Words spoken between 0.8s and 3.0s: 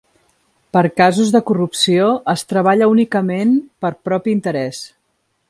casos de corrupció, es treballa